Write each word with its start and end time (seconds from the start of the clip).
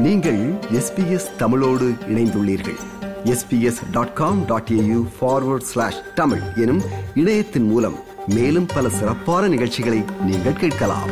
நீங்கள் 0.00 0.52
எஸ்பிஎஸ் 0.52 1.36
தமிழோடு 1.36 1.88
இணைந்துள்ளீர்கள். 1.88 2.78
SBS 3.24 3.90
dot 3.90 4.14
com 4.14 4.44
dot 4.44 4.68
AU 4.68 5.06
forward 5.20 5.60
slash 5.60 6.14
Tamil 6.14 6.40
எனும் 6.56 6.82
இணையத்தின் 7.14 7.62
மூலம் 7.62 7.98
மேலும் 8.26 8.66
பல 8.66 8.88
சிறப்பான 8.88 9.48
நிகழ்ச்சிகளை 9.48 10.02
நீங்கள் 10.24 10.52
கேட்கலாம். 10.52 11.10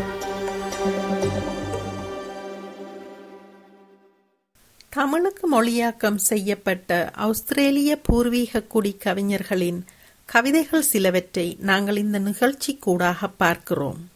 தமிழுக்கு 4.89 5.63
மொழியாக்கம் 5.63 6.15
செய்யப்பட்ட 6.15 7.11
ஆஸ்திரேலிய 7.15 8.01
பூர்வீக 8.01 8.63
குடி 8.63 8.93
கவிஞர்களின் 8.93 9.85
கவிதைகள் 10.25 10.83
சிலவற்றை 10.83 11.57
நாங்கள் 11.61 11.97
இந்த 11.97 12.19
நிகழ்ச்சி 12.19 12.77
கூடாக 12.77 13.29
பார்க்கிறோம். 13.29 14.09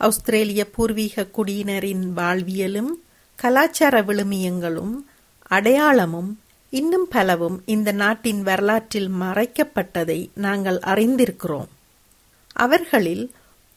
ஆஸ்திரேலிய 0.00 0.70
பூர்வீக 0.70 1.26
குடியினரின் 1.36 2.04
வாழ்வியலும் 2.16 2.90
கலாச்சார 3.42 4.02
விழுமியங்களும் 4.02 4.94
அடையாளமும் 5.50 6.30
இன்னும் 6.70 7.06
பலவும் 7.10 7.62
இந்த 7.64 7.92
நாட்டின் 7.92 8.42
வரலாற்றில் 8.42 9.10
மறைக்கப்பட்டதை 9.20 10.28
நாங்கள் 10.34 10.78
அறிந்திருக்கிறோம். 10.86 11.70
அவர்களில் 12.52 13.24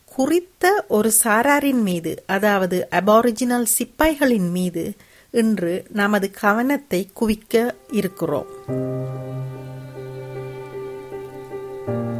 குறித்த 0.05 0.85
ஒரு 0.87 1.11
சாராரின் 1.23 1.81
மீது 1.81 2.23
அதாவது 2.27 2.87
அபாரிஜினல் 2.91 3.65
சிப்பாய்களின் 3.77 4.49
மீது 4.49 4.93
இன்று 5.31 5.85
நமது 5.89 6.31
கவனத்தை 6.31 7.09
குவிக்க 7.13 7.75
இருக்கிறோம். 7.91 8.47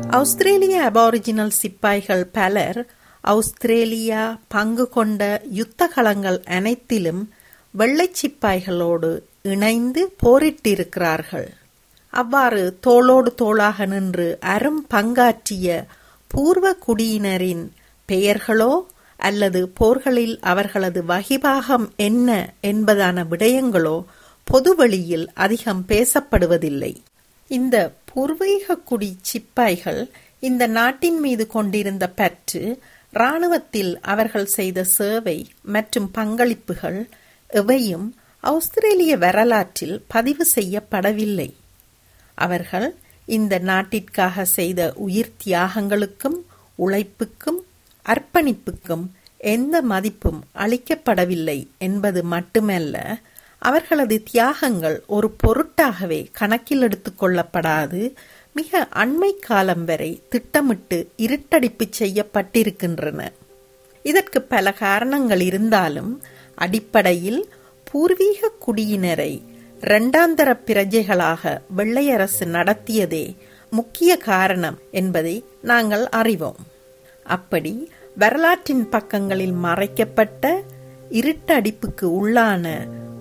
ஆஸ்திரேலிய 0.09 0.91
அபாரிஜினல் 0.93 1.55
சிப்பாய்கள் 1.61 2.25
பலர் 2.25 2.79
அவுஸ்திரேலியா 3.23 4.23
பங்கு 4.47 4.89
கொண்ட 4.89 5.41
யுத்த 5.51 5.91
களங்கள் 5.95 6.39
அனைத்திலும் 6.49 7.21
வெள்ளை 7.71 8.11
சிப்பாய்களோடு 8.21 9.11
இணைந்து 9.41 10.15
போரிட்டிருக்கிறார்கள். 10.23 11.47
அவ்வாறு 12.13 12.77
தோளோடு 12.87 13.29
தோளாக 13.41 13.85
நின்று 13.85 14.37
அரும் 14.41 14.87
பங்காற்றிய 14.89 15.67
பூர்வ 16.27 16.75
குடியினரின் 16.87 17.63
பெயர்களோ 18.09 18.73
அல்லது 19.19 19.69
போர்களில் 19.69 20.39
அவர்களது 20.41 21.01
வகிபாகம் 21.03 21.87
என்ன 21.95 22.29
என்பதான 22.61 23.25
விடயங்களோ 23.29 24.03
பொதுவெளியில் 24.43 25.27
அதிகம் 25.33 25.83
பேசப்படுவதில்லை. 25.87 26.93
இந்த 27.47 27.75
பூர்வீக 28.05 28.75
குடி 28.75 29.15
சிப்பாய்கள் 29.21 30.01
இந்த 30.39 30.67
நாட்டின் 30.67 31.19
மீது 31.19 31.47
கொண்டிருந்த 31.47 32.09
பற்று 32.09 32.63
இராணுவத்தில் 33.13 33.99
அவர்கள் 34.01 34.45
செய்த 34.45 34.83
சேவை 34.83 35.37
மற்றும் 35.65 36.11
பங்களிப்புகள் 36.17 36.99
எவையும் 37.49 38.07
ஆஸ்திரேலிய 38.43 39.17
வரலாற்றில் 39.17 40.03
பதிவு 40.07 40.45
செய்யப்படவில்லை. 40.55 41.49
அவர்கள் 42.37 42.87
இந்த 43.27 43.59
நாட்டிற்காக 43.59 44.45
செய்த 44.45 44.93
உயிர் 44.97 45.33
தியாகங்களுக்கும் 45.45 46.39
உழைப்புக்கும் 46.79 47.59
அர்ப்பணிப்புக்கும் 48.05 49.05
எந்த 49.37 49.81
மதிப்பும் 49.81 50.41
அளிக்கப்படவில்லை 50.55 51.59
என்பது 51.77 52.23
மட்டுமல்ல 52.23 52.97
அவர்களது 53.61 54.23
தியாகங்கள் 54.31 54.97
ஒரு 55.07 55.35
பொருட்டாகவே 55.43 56.27
கணக்கில் 56.31 56.81
எடுத்துக் 56.81 57.19
கொள்ளப்படாது 57.23 58.01
மிக 58.53 58.87
அண்மை 58.95 59.39
காலம் 59.39 59.85
வரை 59.85 60.21
திட்டமிட்டு 60.29 60.97
இருட்டடிப்பு 61.17 61.85
செய்யப்பட்டிருக்கின்றன. 61.99 63.21
இதற்கு 64.03 64.41
பல 64.41 64.73
காரணங்கள் 64.73 65.41
இருந்தாலும் 65.41 66.23
அடிப்படையில் 66.55 67.49
பூர்வீக 67.91 68.51
குடியினரை 68.65 69.41
இரண்டாந்தர 69.81 70.49
பிரஜைகளாக 70.65 71.61
வெள்ளையரசு 71.77 72.45
நடத்தியதே 72.45 73.35
முக்கிய 73.69 74.17
காரணம் 74.17 74.77
என்பதை 74.91 75.43
நாங்கள் 75.61 76.05
அறிவோம். 76.09 76.61
அப்படி 77.23 77.91
வரலாற்றின் 78.17 78.89
பக்கங்களில் 78.89 79.51
மறைக்கப்பட்ட 79.51 80.63
இருட்டடிப்புக்கு 81.09 82.07
உள்ளான 82.19 82.65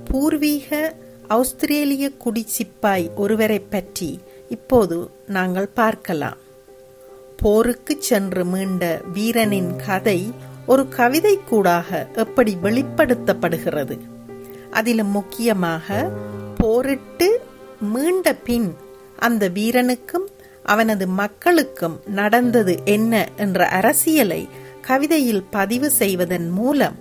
பூர்வீக 0.05 0.95
ஆஸ்திரேலிய 1.29 2.11
குடிச்சிப்பாய் 2.25 3.15
ஒருவரை 3.15 3.59
பற்றி 3.59 4.21
இப்போது 4.57 4.97
நாங்கள் 5.37 5.69
பார்க்கலாம். 5.81 6.41
போருக்கு 7.43 7.95
சென்று 8.09 8.43
மீண்ட 8.45 8.85
வீரனின் 9.13 9.73
கதை 9.87 10.21
ஒரு 10.67 10.83
கவிதை 10.99 11.35
கூடாக 11.51 11.89
எப்படி 12.15 12.53
வெளிப்படுத்தப்படுகிறது. 12.63 13.97
அதிலும் 14.71 15.13
முக்கியமாக 15.19 15.89
போரிட்டு 16.59 17.29
மீண்ட 17.95 18.35
பின் 18.45 18.69
அந்த 19.19 19.45
வீரனுக்கும் 19.59 20.27
அவனது 20.73 21.05
மக்களுக்கும் 21.21 21.97
நடந்தது 22.21 22.75
என்ன 22.95 23.15
என்ற 23.37 23.67
அரசியலை 23.79 24.43
கவிதையில் 24.89 25.45
பதிவு 25.51 25.89
செய்வதன் 26.01 26.49
மூலம் 26.51 26.97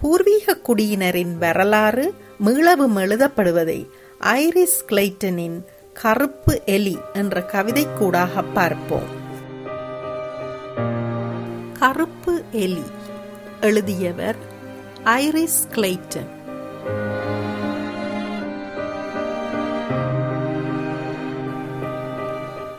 பூர்வீக 0.00 0.56
குடியினரின் 0.68 1.34
வரலாறு 1.38 2.06
மீளவும் 2.44 2.96
எழுதப்படுவதை 3.04 3.80
ஐரிஸ் 4.38 4.80
கிளைட்டனின் 4.88 5.58
கருப்பு 5.92 6.62
எலி 6.64 6.98
என்ற 7.12 7.42
கவிதை 7.42 7.86
கூடாக 7.92 8.42
பார்ப்போம். 8.42 9.08
கருப்பு 11.78 12.44
எலி 12.52 12.82
எழுதியவர் 13.60 14.36
ஐரிஸ் 15.04 15.68
கிளைட்டன் 15.74 16.38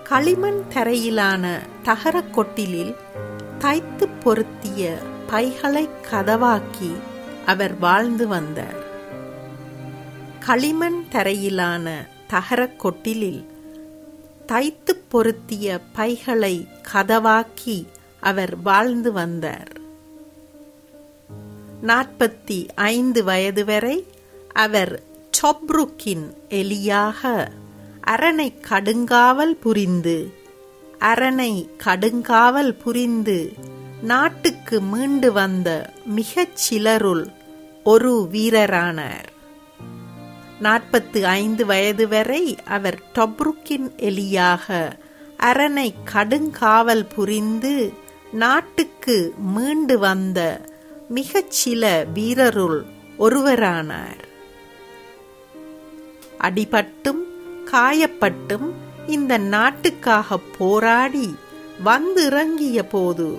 களிமண் 0.04 0.64
தரையிலான 0.74 1.60
தகரக் 1.84 2.40
கொட்டிலில் 2.40 2.96
தைத்து 3.60 4.08
பொருத்திய 4.24 4.98
பைகளை 5.28 5.90
கதவாக்கி 6.12 6.96
அவர் 7.46 7.78
வாழ்ந்து 7.78 8.28
வந்தார். 8.28 8.90
களிமண் 10.40 11.06
தரையிலான 11.12 11.94
தகரக் 12.32 12.80
கொட்டிலில் 12.80 13.46
தைத்து 14.48 14.96
பொருத்திய 15.10 15.80
பைகளை 15.94 16.68
கதவாக்கி 16.94 17.86
அவர் 18.20 18.62
வாழ்ந்து 18.62 19.12
வந்தார். 19.12 19.80
நாற்பத்தி 21.88 22.68
ஐந்து 22.76 23.24
வயது 23.24 23.66
வரை 23.66 24.06
அவர் 24.54 25.04
சொப்ருக்கின் 25.42 26.34
எலியாக 26.50 27.48
அரணை 28.02 28.54
கடுங்காவல் 28.70 29.60
புரிந்து 29.60 30.34
அரணை 31.00 31.70
கடுங்காவல் 31.86 32.80
புரிந்து 32.84 33.54
நாட்டுக்கு 34.02 34.82
மீண்டு 34.82 35.32
வந்த 35.32 35.94
மிகச் 36.06 36.56
சிலருள் 36.56 37.28
ஒரு 37.84 38.30
வீரரானார். 38.32 39.31
நாற்பத்து 40.62 41.28
ஐந்து 41.28 41.66
வயது 41.66 42.08
வரை 42.08 42.58
அவர் 42.66 43.02
டொப்ருக்கின் 43.16 43.92
எலியாக 43.98 44.92
அரணை 45.38 45.94
கடுங்காவல் 46.14 47.06
புரிந்து 47.16 47.94
நாட்டுக்கு 48.32 49.34
மீண்டு 49.38 50.00
வந்த 50.00 50.62
மிகச்சில 51.16 52.06
வீரருள் 52.14 52.86
ஒருவரானார். 53.20 54.24
அடிபட்டும் 56.40 57.24
காயப்பட்டும் 57.72 58.72
இந்த 59.08 59.38
நாட்டுக்காக 59.38 60.40
போராடி 60.58 61.36
வந்து 61.84 62.26
இறங்கிய 62.26 62.88
போது 62.88 63.38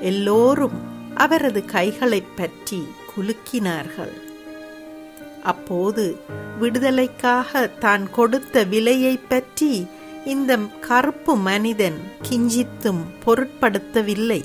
எல்லோரும் 0.00 0.82
அவரது 1.14 1.64
கைகளைப் 1.64 2.36
பற்றி 2.36 2.86
குலுக்கினார்கள். 3.16 4.32
அப்போது 5.50 6.04
விடுதலைக்காக 6.60 7.60
தான் 7.84 8.04
கொடுத்த 8.10 8.64
விலையை 8.72 9.14
பற்றி 9.32 9.72
இந்த 10.32 10.52
கருப்பு 10.86 11.32
மனிதன் 11.48 11.98
கிஞ்சித்தும் 12.26 13.02
பொருட்படுத்தவில்லை. 13.24 14.40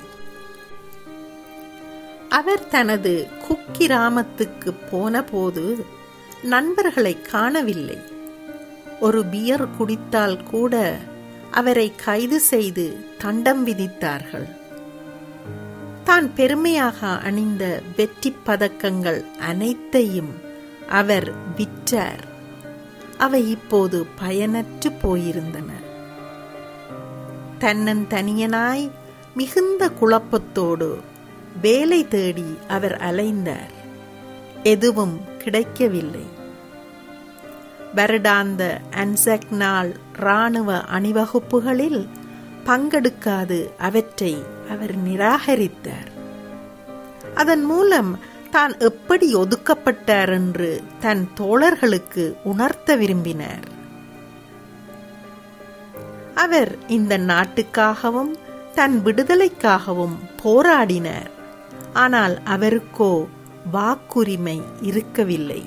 அவர் 2.39 2.63
தனது 2.67 3.13
குக்கிராமத்துக்கு 3.45 4.71
போனபோது 4.91 5.63
நண்பர்களை 6.53 7.13
காணவில்லை. 7.31 7.99
ஒரு 8.99 9.21
பியர் 9.25 9.67
குடித்தால் 9.77 10.37
கூட 10.51 10.75
அவரை 11.59 11.87
கைது 12.05 12.39
செய்து 12.51 12.85
தண்டம் 13.17 13.61
விதித்தார்கள். 13.67 14.47
தான் 16.07 16.27
பெருமையாக 16.37 16.99
அணிந்த 17.27 17.63
வெற்றி 17.97 18.31
பதக்கங்கள் 18.47 19.19
அனைத்தையும் 19.49 20.31
அவர் 20.89 21.31
விற்றார். 21.57 22.23
அவை 23.17 23.49
இப்போது 23.49 24.05
பயனற்று 24.21 24.91
போயிருந்தன. 25.03 25.69
தன்னன் 27.59 28.05
தனியனாய் 28.09 28.89
மிகுந்த 29.35 29.91
குழப்பத்தோடு 30.01 30.95
வேலை 31.61 32.07
தேடி 32.07 32.57
அவர் 32.67 32.97
அலைந்தார். 32.97 33.77
எதுவும் 34.63 35.19
கிடைக்கவில்லை. 35.37 36.37
வருடாந்த 37.95 38.77
அன்சக் 38.91 39.49
நாள் 39.49 39.95
இராணுவ 40.19 40.83
அணிவகுப்புகளில் 40.83 42.07
பங்கெடுக்காது 42.65 43.69
அவற்றை 43.77 44.43
அவர் 44.69 45.07
நிராகரித்தார். 45.07 46.11
அதன் 47.35 47.63
மூலம் 47.63 48.19
தான் 48.49 48.77
எப்படி 48.77 49.35
ஒதுக்கப்பட்டார் 49.35 50.31
என்று 50.33 50.81
தன் 50.99 51.29
தோழர்களுக்கு 51.39 52.33
உணர்த்த 52.43 52.95
விரும்பினார். 52.95 53.65
அவர் 56.35 56.77
இந்த 56.87 57.17
நாட்டுக்காகவும் 57.17 58.31
தன் 58.73 59.01
விடுதலைக்காகவும் 59.03 60.15
போராடினார். 60.43 61.29
ஆனால் 61.93 62.41
அவருக்கோ 62.45 63.27
வாக்குரிமை 63.73 64.61
இருக்கவில்லை. 64.81 65.61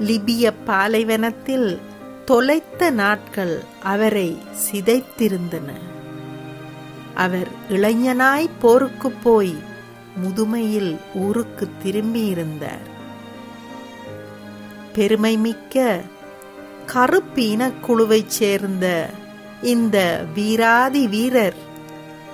லிபிய 0.00 0.52
பாலைவனத்தில் 0.64 1.80
தொலைத்த 2.24 2.90
நாட்கள் 2.90 3.62
அவரை 3.82 4.38
சிதைத்திருந்தன. 4.62 5.70
அவர் 7.14 7.48
இளைஞனாய் 7.68 8.48
போருக்கு 8.58 9.10
போய் 9.10 9.54
முதுமையில் 10.16 10.98
ஊருக்கு 11.14 11.68
திரும்பியிருந்தார். 11.84 12.98
பெருமைமிக்க 14.94 16.00
கருப்பு 16.86 17.42
இனக்குழுவைச் 17.42 18.30
சேர்ந்த 18.30 19.10
இந்த 19.62 20.24
வீராதி 20.34 21.08
வீரர் 21.08 21.54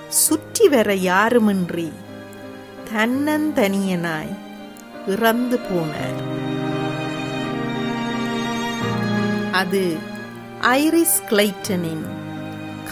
சுற்றி 0.09 0.67
வர 0.67 0.93
யாருமின்றி 0.93 1.91
தன்னந்தனியனாய் 2.93 4.35
இறந்து 5.07 5.59
போனார். 5.59 6.35
அது 9.51 9.97
ஐரிஸ் 10.61 11.21
கிளைட்டனின் 11.29 12.05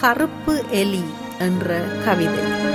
கருப்பு 0.00 0.64
எலி 0.70 1.04
என்ற 1.38 1.80
கவிதை. 2.04 2.74